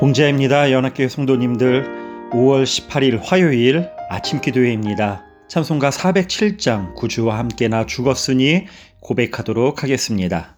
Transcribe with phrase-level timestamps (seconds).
[0.00, 0.72] 봉자입니다.
[0.72, 5.26] 연합교회 성도님들 5월 18일 화요일 아침 기도회입니다.
[5.46, 8.66] 찬송가 407장 구주와 함께 나 죽었으니
[9.00, 10.56] 고백하도록 하겠습니다.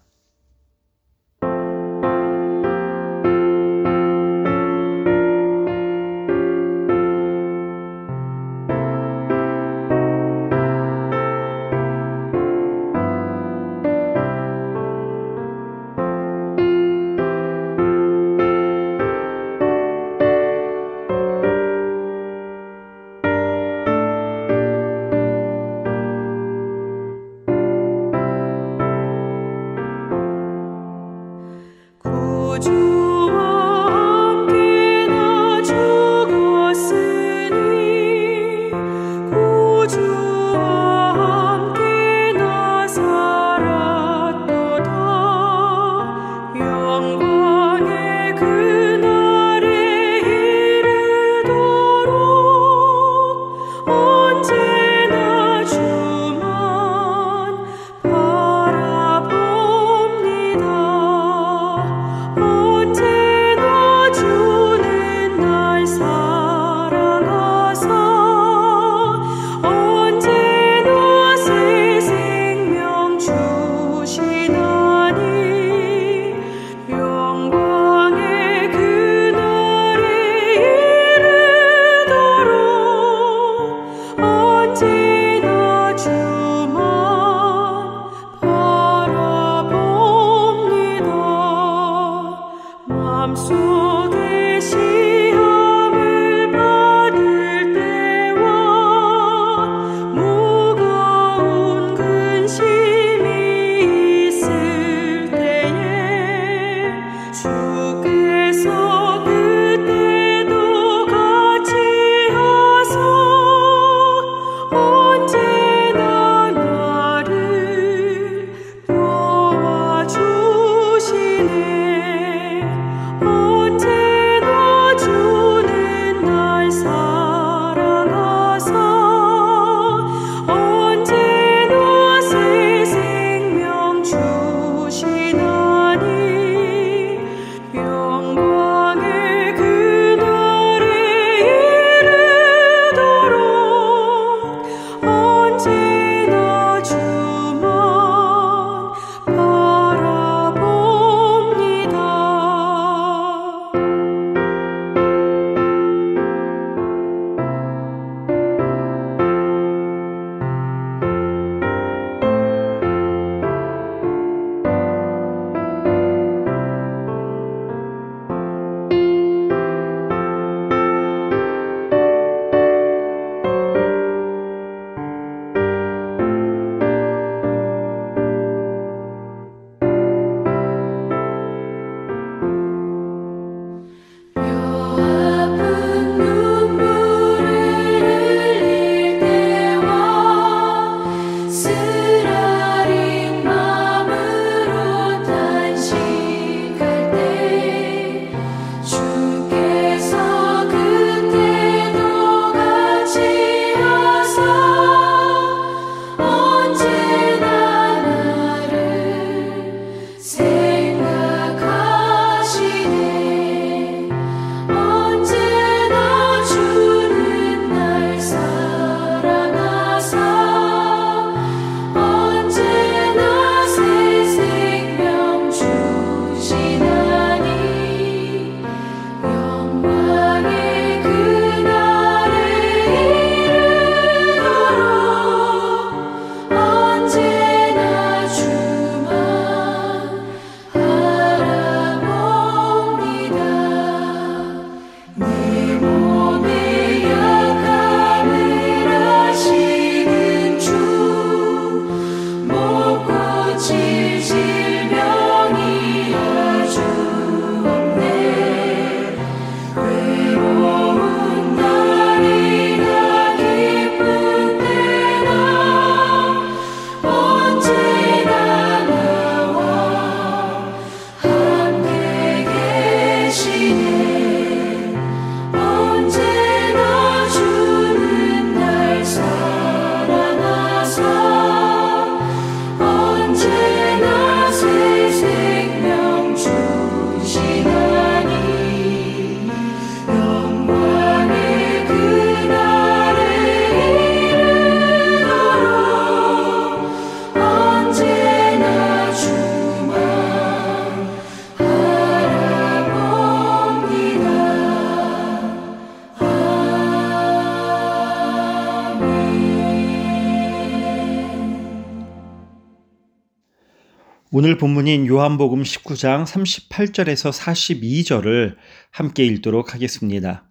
[314.35, 318.55] 오늘 본문인 요한복음 19장 38절에서 42절을
[318.89, 320.49] 함께 읽도록 하겠습니다.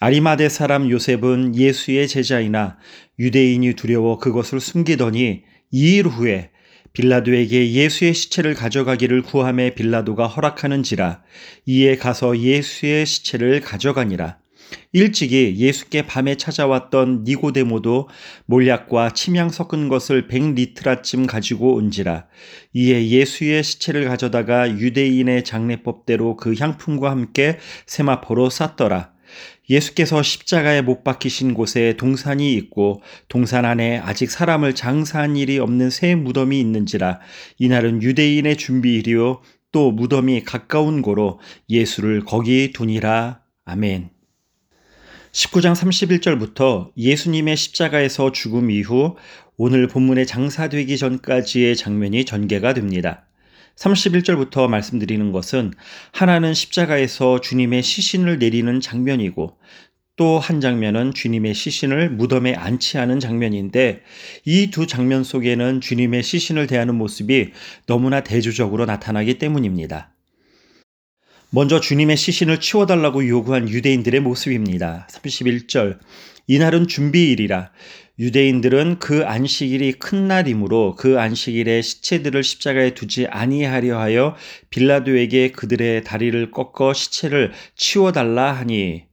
[0.00, 2.78] 아리마대 사람 요셉은 예수의 제자이나
[3.16, 6.50] 유대인이 두려워 그것을 숨기더니 2일 후에
[6.92, 11.22] 빌라도에게 예수의 시체를 가져가기를 구함에 빌라도가 허락하는지라
[11.66, 14.39] 이에 가서 예수의 시체를 가져가니라.
[14.92, 18.08] 일찍이 예수께 밤에 찾아왔던 니고데모도
[18.46, 22.26] 몰약과 침향 섞은 것을 100리트라쯤 가지고 온지라
[22.72, 29.12] 이에 예수의 시체를 가져다가 유대인의 장례법대로 그 향품과 함께 세마포로 쌌더라.
[29.68, 36.16] 예수께서 십자가에 못 박히신 곳에 동산이 있고 동산 안에 아직 사람을 장사한 일이 없는 새
[36.16, 37.20] 무덤이 있는지라
[37.58, 39.40] 이날은 유대인의 준비일이요.
[39.72, 41.38] 또 무덤이 가까운 고로
[41.68, 43.40] 예수를 거기 두니라.
[43.64, 44.10] 아멘.
[45.32, 49.16] 19장 31절부터 예수님의 십자가에서 죽음 이후
[49.56, 53.26] 오늘 본문의 장사되기 전까지의 장면이 전개가 됩니다.
[53.76, 55.72] 31절부터 말씀드리는 것은
[56.12, 59.56] 하나는 십자가에서 주님의 시신을 내리는 장면이고
[60.16, 64.02] 또 한 장면은 주님의 시신을 무덤에 안치하는 장면인데
[64.44, 67.52] 이 두 장면 속에는 주님의 시신을 대하는 모습이
[67.86, 70.12] 너무나 대조적으로 나타나기 때문입니다.
[71.52, 75.08] 먼저 주님의 시신을 치워달라고 요구한 유대인들의 모습입니다.
[75.10, 75.98] 31절.
[76.46, 77.72] 이날은 준비일이라.
[78.20, 84.36] 유대인들은 그 안식일이 큰 날이므로 그 안식일에 시체들을 십자가에 두지 아니하려 하여
[84.70, 89.06] 빌라도에게 그들의 다리를 꺾어 시체를 치워달라 하니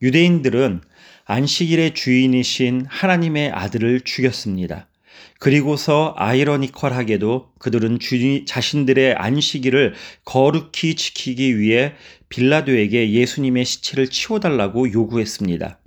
[0.00, 0.80] 유대인들은
[1.26, 4.88] 안식일의 주인이신 하나님의 아들을 죽였습니다.
[5.38, 9.94] 그리고서 아이러니컬하게도 그들은 주 자신들의 안식일을
[10.24, 11.92] 거룩히 지키기 위해
[12.28, 15.78] 빌라도에게 예수님의 시체를 치워달라고 요구했습니다.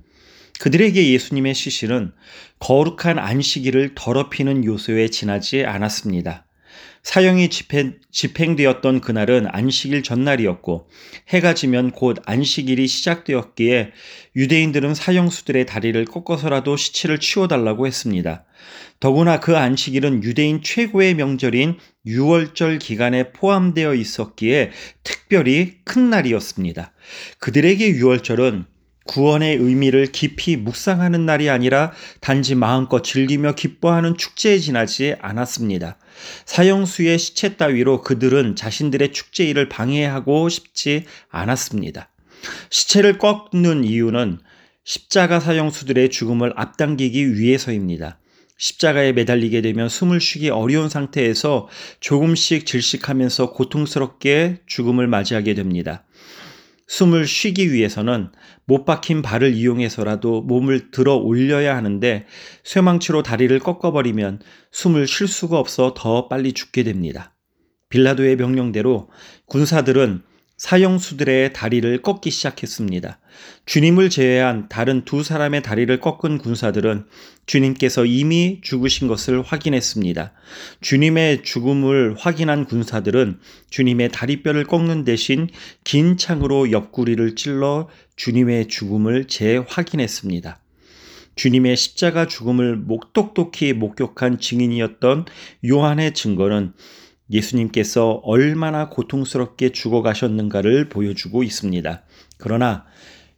[0.60, 2.12] 그들에게 예수님의 시신은
[2.60, 6.46] 거룩한 안식일을 더럽히는 요소에 지나지 않았습니다.
[7.10, 10.88] 사형이 집행, 집행 되었던 그날은 안식일 전날이었고
[11.30, 13.94] 해가 지면 곧 안식일이 시작되었기에
[14.36, 18.46] 유대인들은 사형수들의 다리를 꺾어서라도 시체를 치워달라고 했습니다.
[19.00, 24.70] 더구나 그 안식일은 유대인 최고의 명절인 6월절 기간에 포함되어 있었기에
[25.02, 26.94] 특별히 큰 날이었습니다.
[27.40, 28.66] 그들에게 6월절은
[29.08, 31.92] 구원의 의미를 깊이 묵상하는 날이 아니라
[32.22, 35.98] 단지 마음껏 즐기며 기뻐하는 축제에 지나지 않았습니다.
[36.46, 42.10] 사형수의 시체 따위로 그들은 자신들의 축제일을 방해하고 싶지 않았습니다.
[42.70, 44.40] 시체를 꺾는 이유는
[44.84, 48.20] 십자가 사형수들의 죽음을 앞당기기 위해서입니다.
[48.58, 51.70] 십자가에 매달리게 되면 숨을 쉬기 어려운 상태에서
[52.02, 56.04] 조금씩 질식하면서 고통스럽게 죽음을 맞이하게 됩니다.
[56.90, 58.32] 숨을 쉬기 위해서는
[58.66, 62.26] 못 박힌 발을 이용해서라도 몸을 들어 올려야 하는데
[62.64, 64.42] 쇠망치로 다리를 꺾어버리면
[64.72, 67.36] 숨을 쉴 수가 없어 더 빨리 죽게 됩니다.
[67.90, 69.10] 빌라도의 명령대로
[69.46, 70.24] 군사들은
[70.60, 73.18] 사형수들의 다리를 꺾기 시작했습니다.
[73.66, 77.06] 주님을 제외한 다른 두 사람의 다리를 꺾은 군사들은
[77.46, 80.34] 주님께서 이미 죽으신 것을 확인했습니다.
[80.82, 83.40] 주님의 죽음을 확인한 군사들은
[83.70, 85.48] 주님의 다리뼈를 꺾는 대신
[85.86, 87.88] 긴 창으로 옆구리를 찔러
[88.18, 90.60] 주님의 죽음을 재확인했습니다.
[91.36, 95.24] 주님의 십자가 죽음을 목똑똑히 목격한 증인이었던
[95.70, 96.74] 요한의 증거는
[97.32, 102.04] 예수님께서 얼마나 고통스럽게 죽어가셨는가를 보여주고 있습니다.
[102.38, 102.86] 그러나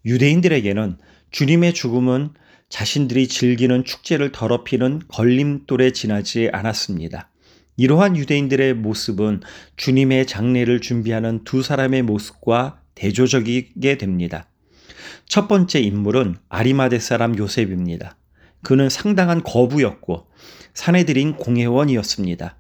[0.06, 0.98] 유대인들에게는
[1.32, 2.32] 주님의 죽음은
[2.70, 7.30] 자신들이 즐기는 축제를 더럽히는 걸림돌에 지나지 않았습니다.
[7.78, 9.42] 이러한 유대인들의 모습은
[9.76, 14.48] 주님의 장례를 준비하는 두 사람의 모습과 대조적이게 됩니다.
[15.26, 18.18] 첫 번째 인물은 아리마대 사람 요셉입니다.
[18.64, 20.28] 그는 상당한 거부였고
[20.74, 22.56] 사내들인 공회원이었습니다.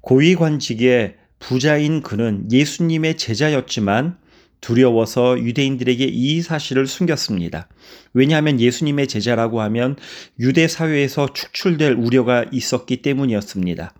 [0.00, 4.18] 고위관직의 부자인 그는 예수님의 제자였지만
[4.60, 7.68] 두려워서 유대인들에게 이 사실을 숨겼습니다.
[8.12, 9.96] 왜냐하면 예수님의 제자라고 하면
[10.40, 13.94] 유대 사회에서 축출될 우려가 있었기 때문이었습니다.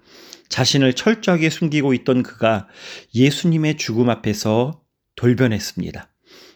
[0.49, 2.67] 자신을 철저하게 숨기고 있던 그가
[3.15, 4.81] 예수님의 죽음 앞에서
[5.17, 6.11] 돌변했습니다.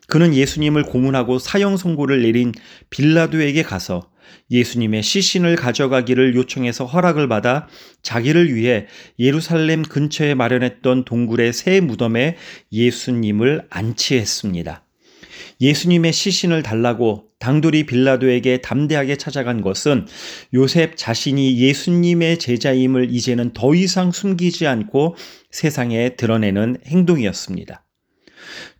[0.08, 2.52] 그는 예수님을 고문하고 사형 선고를 내린
[2.90, 4.10] 빌라도에게 가서
[4.50, 7.68] 예수님의 시신을 가져가기를 요청해서 허락을 받아
[8.02, 8.86] 자기를 위해
[9.18, 12.36] 예루살렘 근처에 마련했던 동굴의 새 무덤에
[12.72, 14.84] 예수님을 안치했습니다.
[15.60, 20.06] 예수님의 시신을 달라고 당돌이 빌라도에게 담대하게 찾아간 것은
[20.54, 25.16] 요셉 자신이 예수님의 제자임을 이제는 더 이상 숨기지 않고
[25.50, 27.84] 세상에 드러내는 행동이었습니다.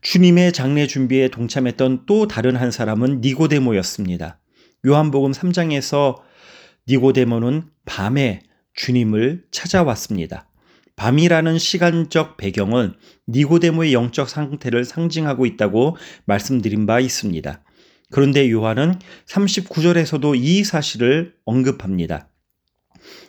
[0.00, 4.41] 주님의 장례 준비에 동참했던 또 다른 한 사람은 니고데모였습니다.
[4.84, 6.20] 요한복음 3장에서
[6.88, 8.42] 니고데모는 밤에
[8.74, 10.48] 주님을 찾아왔습니다.
[10.96, 12.94] 밤이라는 시간적 배경은
[13.28, 17.62] 니고데모의 영적 상태를 상징하고 있다고 말씀드린 바 있습니다.
[18.10, 22.28] 그런데 요한은 39절에서도 이 사실을 언급합니다.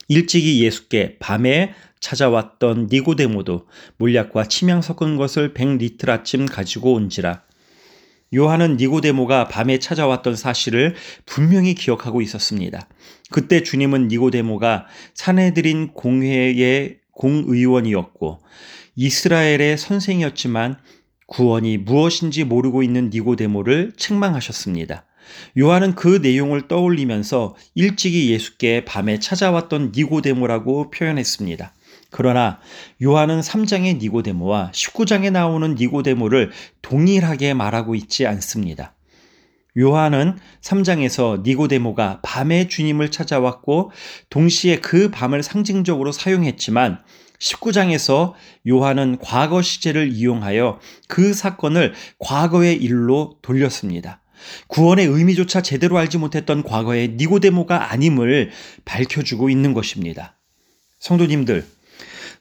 [0.07, 3.67] 일찍이 예수께 밤에 찾아왔던 니고데모도
[3.97, 7.43] 몰약과 침향 섞은 것을 100리틀 아침 가지고 온지라.
[8.33, 12.87] 요한은 니고데모가 밤에 찾아왔던 사실을 분명히 기억하고 있었습니다.
[13.31, 18.39] 그때 주님은 니고데모가 사내들인 공회의 공의원이었고
[18.95, 20.77] 이스라엘의 선생이었지만
[21.27, 25.05] 구원이 무엇인지 모르고 있는 니고데모를 책망하셨습니다.
[25.57, 31.73] 요한은 그 내용을 떠올리면서 일찍이 예수께 밤에 찾아왔던 니고데모라고 표현했습니다.
[32.13, 32.59] 그러나
[33.01, 36.51] 요한은 3장의 니고데모와 19장에 나오는 니고데모를
[36.81, 38.93] 동일하게 말하고 있지 않습니다.
[39.77, 43.91] 요한은 3장에서 니고데모가 밤에 주님을 찾아왔고
[44.29, 46.99] 동시에 그 밤을 상징적으로 사용했지만
[47.39, 48.33] 19장에서
[48.67, 54.21] 요한은 과거 시제를 이용하여 그 사건을 과거의 일로 돌렸습니다.
[54.67, 58.51] 구원의 의미조차 제대로 알지 못했던 과거의 니고데모가 아님을
[58.85, 60.37] 밝혀주고 있는 것입니다.
[60.99, 61.65] 성도님들,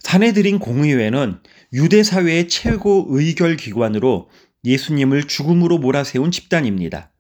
[0.03, 1.39] 사내들인 공의회는
[1.73, 4.29] 유대 사회의 최고 의결 기관으로
[4.65, 7.11] 예수님을 죽음으로 몰아세운 집단입니다.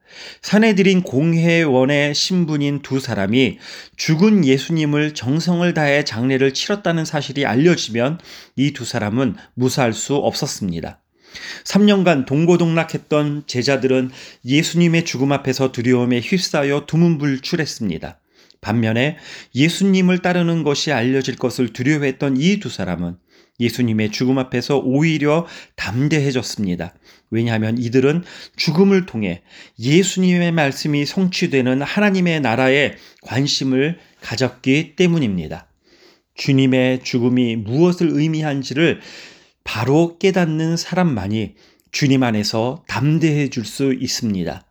[0.42, 3.58] 사내들인 공회원의 신분인 두 사람이
[3.96, 8.18] 죽은 예수님을 정성을 다해 장례를 치렀다는 사실이 알려지면
[8.56, 11.00] 이 두 사람은 무사할 수 없었습니다.
[11.64, 14.10] 3년간 동고동락했던 제자들은
[14.44, 18.18] 예수님의 죽음 앞에서 두려움에 휩싸여 두문불출했습니다.
[18.62, 19.18] 반면에
[19.54, 23.16] 예수님을 따르는 것이 알려질 것을 두려워했던 이 두 사람은
[23.60, 26.94] 예수님의 죽음 앞에서 오히려 담대해졌습니다.
[27.30, 28.24] 왜냐하면 이들은
[28.56, 29.42] 죽음을 통해
[29.78, 35.68] 예수님의 말씀이 성취되는 하나님의 나라에 관심을 가졌기 때문입니다.
[36.34, 39.00] 주님의 죽음이 무엇을 의미한지를
[39.64, 41.54] 바로 깨닫는 사람만이
[41.90, 44.66] 주님 안에서 담대해 줄 수 있습니다.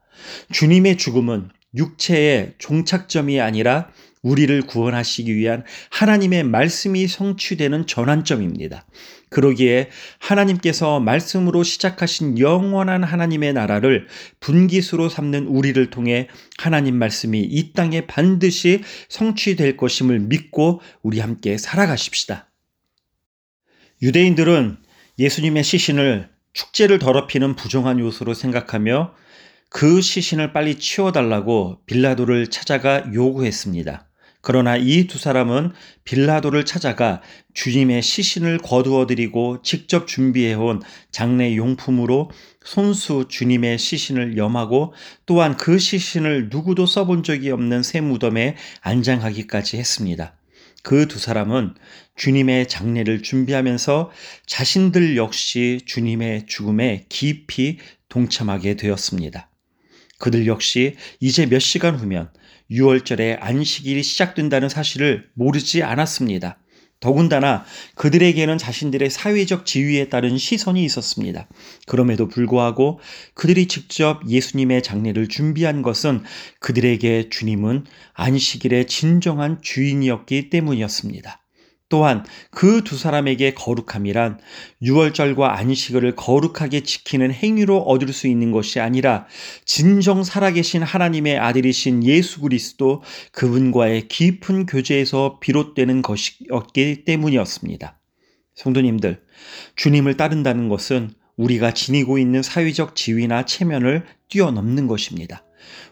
[0.51, 3.89] 주님의 죽음은 육체의 종착점이 아니라
[4.21, 8.85] 우리를 구원하시기 위한 하나님의 말씀이 성취되는 전환점입니다.
[9.29, 14.07] 그러기에 하나님께서 말씀으로 시작하신 영원한 하나님의 나라를
[14.41, 22.49] 분기수로 삼는 우리를 통해 하나님 말씀이 이 땅에 반드시 성취될 것임을 믿고 우리 함께 살아가십시다.
[24.01, 24.77] 유대인들은
[25.17, 29.13] 예수님의 시신을 축제를 더럽히는 부정한 요소로 생각하며
[29.73, 34.05] 그 시신을 빨리 치워달라고 빌라도를 찾아가 요구했습니다.
[34.41, 35.71] 그러나 이 두 사람은
[36.03, 37.21] 빌라도를 찾아가
[37.53, 42.31] 주님의 시신을 거두어 드리고 직접 준비해온 장례 용품으로
[42.65, 44.93] 손수 주님의 시신을 염하고
[45.25, 50.35] 또한 그 시신을 누구도 써본 적이 없는 새 무덤에 안장하기까지 했습니다.
[50.83, 51.75] 그 두 사람은
[52.17, 54.11] 주님의 장례를 준비하면서
[54.47, 57.77] 자신들 역시 주님의 죽음에 깊이
[58.09, 59.50] 동참하게 되었습니다.
[60.21, 62.29] 그들 역시 이제 몇 시간 후면
[62.69, 66.57] 6월절에 안식일이 시작된다는 사실을 모르지 않았습니다.
[67.01, 71.49] 더군다나 그들에게는 자신들의 사회적 지위에 따른 시선이 있었습니다.
[71.87, 72.99] 그럼에도 불구하고
[73.33, 76.23] 그들이 직접 예수님의 장례를 준비한 것은
[76.59, 81.41] 그들에게 주님은 안식일의 진정한 주인이었기 때문이었습니다.
[81.91, 84.39] 또한 그 두 사람에게 거룩함이란
[84.81, 89.27] 유월절과 안식일을 거룩하게 지키는 행위로 얻을 수 있는 것이 아니라
[89.65, 97.99] 진정 살아계신 하나님의 아들이신 예수 그리스도 그분과의 깊은 교제에서 비롯되는 것이었기 때문이었습니다.
[98.55, 99.21] 성도님들,
[99.75, 105.43] 주님을 따른다는 것은 우리가 지니고 있는 사회적 지위나 체면을 뛰어넘는 것입니다.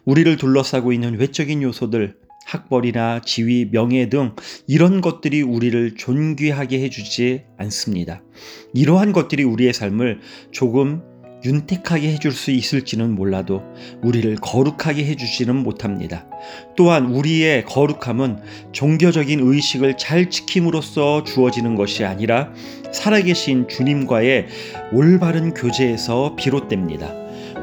[0.06, 2.18] 우리를 둘러싸고 있는 외적인 요소들,
[2.50, 4.34] 학벌이나 지위, 명예 등
[4.68, 8.24] 이런 것들이 우리를 존귀하게 해주지 않습니다.
[8.74, 10.20] 이러한 것들이 우리의 삶을
[10.52, 11.04] 조금
[11.46, 13.64] 윤택하게 해줄 수 있을지는 몰라도
[14.02, 16.26] 우리를 거룩하게 해주지는 못합니다.
[16.76, 18.40] 또한 우리의 거룩함은
[18.74, 22.52] 종교적인 의식을 잘 지킴으로써 주어지는 것이 아니라
[22.92, 24.48] 살아계신 주님과의
[24.92, 27.14] 올바른 교제에서 비롯됩니다.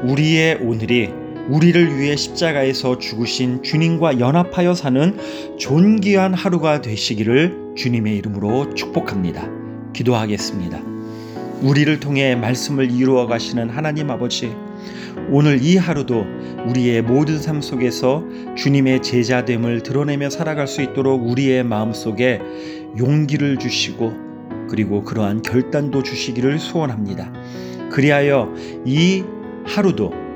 [0.05, 5.17] 우리의 오늘이 우리를 위해 십자가에서 죽으신 주님과 연합하여 사는
[5.57, 9.49] 존귀한 하루가 되시기를 주님의 이름으로 축복합니다.
[9.93, 10.81] 기도하겠습니다.
[11.61, 14.53] 우리를 통해 말씀을 이루어 가시는 하나님 아버지,
[15.29, 16.25] 오늘 이 하루도
[16.67, 18.23] 우리의 모든 삶 속에서
[18.55, 22.41] 주님의 제자됨을 드러내며 살아갈 수 있도록 우리의 마음 속에
[22.97, 24.13] 용기를 주시고
[24.69, 27.31] 그리고 그러한 결단도 주시기를 소원합니다.
[27.89, 28.53] 그리하여
[28.85, 29.23] 이
[29.65, 30.26] 하루도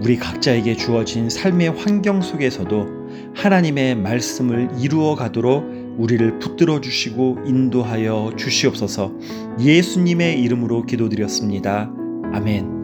[0.00, 2.86] 우리 각자에게 주어진 삶의 환경 속에서도
[3.34, 5.64] 하나님의 말씀을 이루어 가도록
[5.98, 9.12] 우리를 붙들어 주시고 인도하여 주시옵소서
[9.60, 11.90] 예수님의 이름으로 기도드렸습니다.
[12.32, 12.77] 아멘.